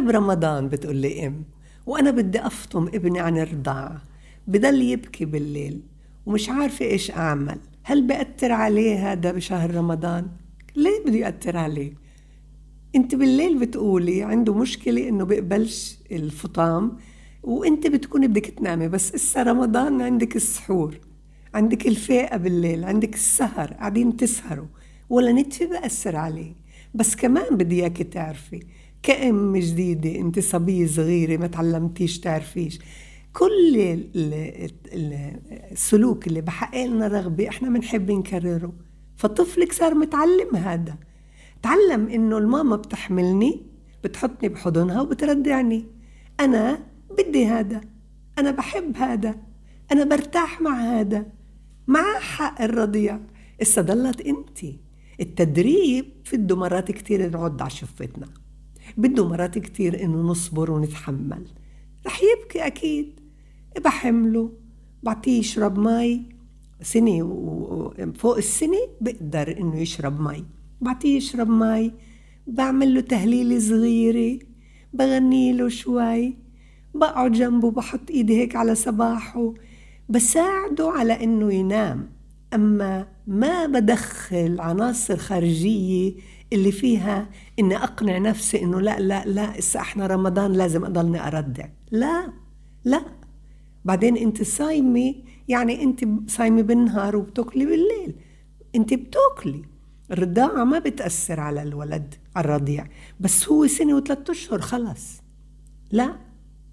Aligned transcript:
برمضان 0.00 0.68
بتقول 0.68 0.96
لي 0.96 1.26
إم 1.26 1.44
وأنا 1.86 2.10
بدي 2.10 2.46
أفطم 2.46 2.86
ابني 2.86 3.20
عن 3.20 3.38
الرضاعة 3.38 4.02
بضل 4.46 4.82
يبكي 4.82 5.24
بالليل 5.24 5.80
ومش 6.26 6.48
عارفة 6.48 6.84
إيش 6.84 7.10
أعمل. 7.10 7.58
هل 7.82 8.06
بأثر 8.06 8.52
عليه 8.52 9.12
هذا 9.12 9.32
بشهر 9.32 9.74
رمضان؟ 9.74 10.26
ليه 10.76 11.04
بده 11.06 11.16
يأثر 11.16 11.56
عليه؟ 11.56 11.92
أنت 12.94 13.14
بالليل 13.14 13.58
بتقولي 13.58 14.22
عنده 14.22 14.54
مشكلة 14.54 15.08
إنه 15.08 15.24
بيقبلش 15.24 15.98
الفطام 16.12 16.96
وأنت 17.42 17.86
بتكوني 17.86 18.28
بدك 18.28 18.46
تنامي 18.46 18.88
بس 18.88 19.14
إسا 19.14 19.42
رمضان 19.42 20.02
عندك 20.02 20.36
السحور 20.36 20.98
عندك 21.54 21.86
الفاقة 21.86 22.36
بالليل 22.36 22.84
عندك 22.84 23.14
السهر 23.14 23.72
قاعدين 23.72 24.16
تسهروا 24.16 24.66
ولا 25.10 25.32
نتفة 25.32 25.66
بأثر 25.66 26.16
عليه. 26.16 26.52
بس 26.94 27.16
كمان 27.16 27.56
بدي 27.56 27.80
إياكي 27.80 28.04
تعرفي 28.04 28.60
كأم 29.06 29.56
جديدة 29.56 30.20
أنت 30.20 30.38
صبية 30.38 30.86
صغيرة 30.86 31.36
ما 31.36 31.46
تعلمتيش 31.46 32.20
تعرفيش. 32.20 32.78
كل 33.32 33.98
السلوك 35.72 36.26
اللي 36.26 36.40
بحقق 36.40 36.84
لنا 36.84 37.08
رغبة 37.08 37.48
إحنا 37.48 37.68
بنحب 37.68 38.10
نكرره. 38.10 38.72
فطفلك 39.16 39.72
صار 39.72 39.94
متعلم 39.94 40.56
هذا. 40.56 40.98
تعلم 41.62 42.08
إنه 42.08 42.38
الماما 42.38 42.76
بتحملني 42.76 43.62
بتحطني 44.04 44.48
بحضنها 44.48 45.00
وبتردعني 45.00 45.84
أنا 46.40 46.78
بدي 47.18 47.46
هذا. 47.46 47.80
أنا 48.38 48.50
بحب 48.50 48.96
هذا. 48.96 49.34
أنا 49.92 50.04
برتاح 50.04 50.60
مع 50.60 50.80
هذا. 50.80 51.26
مع 51.86 52.18
حق 52.18 52.62
الرضيع. 52.62 53.20
اسا 53.62 53.82
ضلت 53.82 54.20
انت. 54.20 54.58
التدريب 55.20 56.06
فده 56.24 56.56
مرات 56.56 56.92
كتير 56.92 57.30
نعد 57.30 57.62
على 57.62 57.70
شفتنا. 57.70 58.45
بده 58.96 59.28
مرات 59.28 59.58
كتير 59.58 60.04
إنه 60.04 60.16
نصبر 60.16 60.70
ونتحمل. 60.70 61.46
رح 62.06 62.20
يبكي 62.22 62.66
أكيد. 62.66 63.20
بحمله 63.84 64.52
بعطيه 65.02 65.38
يشرب 65.38 65.78
مي 65.78 66.28
سنة 66.82 67.22
وفوق 67.22 68.36
السنة 68.36 68.78
بقدر 69.00 69.56
إنه 69.60 69.80
يشرب 69.80 70.20
مي 70.20 70.44
بعطيه 70.80 71.16
يشرب 71.16 71.50
مي 71.50 71.92
بعمل 72.46 72.94
له 72.94 73.00
تهليلة 73.00 73.58
صغيرة. 73.58 74.38
بغني 74.92 75.52
له 75.52 75.68
شوي. 75.68 76.36
بقعد 76.94 77.32
جنبه 77.32 77.70
بحط 77.70 78.10
إيدي 78.10 78.40
هيك 78.40 78.56
على 78.56 78.74
صباحه 78.74 79.54
بساعده 80.08 80.90
على 80.90 81.24
إنه 81.24 81.52
ينام. 81.52 82.15
أما 82.56 83.06
ما 83.26 83.66
بدخل 83.66 84.60
عناصر 84.60 85.16
خارجية 85.16 86.14
اللي 86.52 86.72
فيها 86.72 87.28
إني 87.58 87.76
أقنع 87.76 88.18
نفسي 88.18 88.62
إنه 88.62 88.80
لا 88.80 89.00
لا 89.00 89.24
لا 89.24 89.58
إسا 89.58 89.80
إحنا 89.80 90.06
رمضان 90.06 90.52
لازم 90.52 90.84
أضلني 90.84 91.26
اردع 91.26 91.68
لا 91.90 92.32
لا. 92.84 93.02
بعدين 93.84 94.16
أنت 94.16 94.42
صايمة 94.42 95.14
يعني 95.48 95.82
أنت 95.82 96.04
صايمة 96.30 96.62
بالنهار 96.62 97.16
وبتأكلي 97.16 97.66
بالليل. 97.66 98.14
أنت 98.74 98.94
بتأكلي. 98.94 99.62
الرضاعة 100.10 100.64
ما 100.64 100.78
بتأثر 100.78 101.40
على 101.40 101.62
الولد 101.62 102.14
على 102.36 102.44
الرضيع. 102.44 102.86
بس 103.20 103.48
هو 103.48 103.66
سنة 103.66 103.96
وثلاثة 103.96 104.32
أشهر 104.32 104.60
خلص. 104.60 105.22
لا 105.92 106.16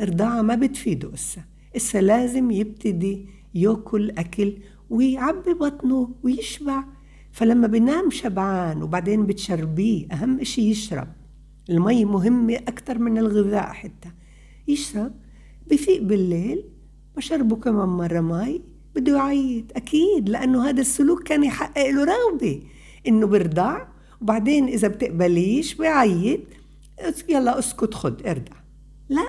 الرضاعة 0.00 0.42
ما 0.42 0.54
بتفيده 0.54 1.14
إسا. 1.14 1.42
إسا 1.76 1.98
لازم 1.98 2.50
يبتدي 2.50 3.26
يأكل 3.54 4.10
أكل 4.10 4.52
ويعبي 4.90 5.54
بطنه 5.54 6.10
ويشبع. 6.22 6.84
فلما 7.32 7.66
بنام 7.66 8.10
شبعان 8.10 8.82
وبعدين 8.82 9.26
بتشربيه 9.26 10.06
أهم 10.12 10.40
إشي 10.40 10.70
يشرب. 10.70 11.08
المي 11.70 12.04
مهمة 12.04 12.54
أكتر 12.54 12.98
من 12.98 13.18
الغذاء 13.18 13.72
حتى. 13.72 14.10
يشرب 14.68 15.12
بفيق 15.70 16.02
بالليل 16.02 16.64
بشربه 17.16 17.56
كمان 17.56 17.88
مرة 17.88 18.20
مي 18.20 18.62
بده 18.94 19.16
يعيط. 19.16 19.64
أكيد 19.76 20.28
لأنه 20.28 20.68
هذا 20.68 20.80
السلوك 20.80 21.22
كان 21.22 21.44
يحقق 21.44 21.90
له 21.90 22.04
رغبة. 22.04 22.62
إنه 23.06 23.26
برضع 23.26 23.86
وبعدين 24.20 24.64
إذا 24.64 24.88
بتقبليش 24.88 25.74
بيعيط. 25.74 26.40
يلا 27.28 27.58
اسكت 27.58 27.94
خد 27.94 28.26
ارضع. 28.26 28.56
لا 29.08 29.28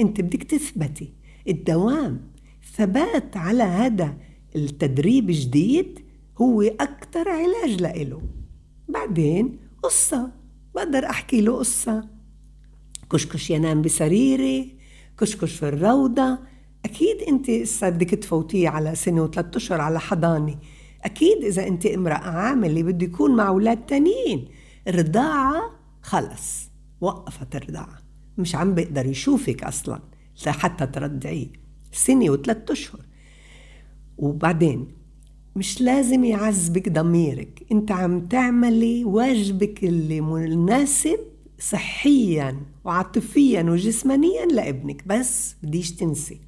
أنت 0.00 0.20
بدك 0.20 0.42
تثبتي. 0.42 1.12
الدوام 1.48 2.20
ثبات 2.76 3.36
على 3.36 3.62
هذا 3.62 4.16
التدريب 4.56 5.30
الجديد 5.30 6.00
هو 6.38 6.62
أكتر 6.62 7.28
علاج 7.28 7.82
لإله. 7.82 8.22
بعدين 8.88 9.58
قصة 9.82 10.32
بقدر 10.74 11.04
أحكي 11.06 11.40
له 11.40 11.58
قصة. 11.58 12.08
كشكش 13.12 13.50
ينام 13.50 13.82
بسريري 13.82 14.78
كشكش 15.18 15.52
في 15.52 15.68
الروضة. 15.68 16.38
أكيد 16.84 17.16
أنت 17.28 17.50
بدك 17.82 18.10
تفوتيه 18.10 18.68
على 18.68 18.94
سنة 18.94 19.22
وثلاثة 19.22 19.56
أشهر 19.56 19.80
على 19.80 20.00
حضانة. 20.00 20.56
أكيد 21.04 21.44
إذا 21.44 21.66
أنت 21.66 21.86
امرأة 21.86 22.14
عاملة 22.14 22.82
بده 22.82 23.06
يكون 23.06 23.36
مع 23.36 23.48
أولاد 23.48 23.86
تانيين 23.86 24.48
الرضاعة 24.88 25.62
خلص 26.02 26.70
وقفت 27.00 27.56
الرضاعة. 27.56 27.98
مش 28.38 28.54
عم 28.54 28.74
بيقدر 28.74 29.06
يشوفك 29.06 29.64
أصلا 29.64 30.00
لحتى 30.46 30.86
ترضعيه. 30.86 31.52
سنة 31.92 32.30
وثلاثة 32.30 32.72
أشهر. 32.72 33.00
وبعدين 34.20 34.86
مش 35.56 35.80
لازم 35.80 36.24
يعذبك 36.24 36.88
ضميرك 36.88 37.66
انت 37.72 37.92
عم 37.92 38.26
تعملي 38.26 39.04
واجبك 39.04 39.84
اللي 39.84 40.20
مناسب 40.20 41.18
صحيا 41.58 42.56
وعاطفيا 42.84 43.62
وجسمانيا 43.62 44.46
لابنك 44.46 45.02
بس 45.06 45.54
بديش 45.62 45.92
تنسي. 45.92 46.38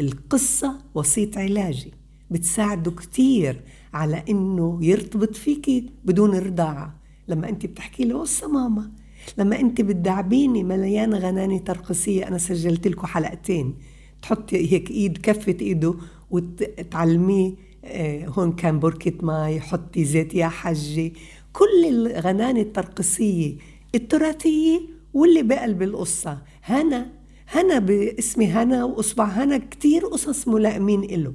القصة 0.00 0.78
وسيط 0.94 1.38
علاجي 1.38 1.92
بتساعده 2.30 2.90
كتير 2.90 3.60
على 3.94 4.24
إنه 4.28 4.78
يرتبط 4.82 5.36
فيكي 5.36 5.90
بدون 6.04 6.34
رضاعة. 6.34 6.94
لما 7.28 7.48
أنت 7.48 7.66
بتحكي 7.66 8.04
له 8.04 8.20
قصة 8.20 8.48
ماما 8.48 8.90
لما 9.38 9.60
أنت 9.60 9.80
بتدعبيني 9.80 10.64
مليانة 10.64 11.18
غناني 11.18 11.58
ترقصية 11.58 12.28
أنا 12.28 12.38
سجلت 12.38 12.86
لكم 12.88 13.06
حلقتين. 13.06 13.74
تحطي 14.22 14.72
هيك 14.72 14.90
إيد 14.90 15.18
كفة 15.18 15.56
إيده 15.60 15.94
وتعلميه 16.30 17.54
آه، 17.84 18.26
هون 18.26 18.52
كان 18.52 18.78
بركة 18.80 19.12
ماي 19.26 19.60
حطي 19.60 20.04
زيت 20.04 20.34
يا 20.34 20.48
حجي. 20.48 21.14
كل 21.52 21.84
الغنانة 21.88 22.60
الترقصية 22.60 23.56
التراثية 23.94 24.80
واللي 25.14 25.42
بقلب 25.42 25.82
القصة 25.82 26.38
هنا 26.64 27.12
هنا 27.48 27.78
باسمي 27.78 28.46
هنا 28.46 28.84
وأصبع 28.84 29.24
هنا 29.24 29.58
كتير 29.58 30.06
قصص 30.06 30.48
ملائمين 30.48 31.04
إله. 31.04 31.32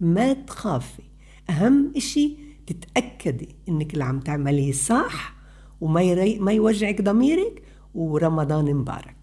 ما 0.00 0.32
تخافي. 0.32 1.02
أهم 1.50 1.92
إشي 1.96 2.36
تتأكدي 2.66 3.48
إنك 3.68 3.92
اللي 3.92 4.04
عم 4.04 4.20
تعمليه 4.20 4.72
صح 4.72 5.34
وما 5.80 6.38
ما 6.40 6.52
يوجعك 6.52 7.02
ضميرك 7.02 7.62
ورمضان 7.94 8.74
مبارك. 8.74 9.17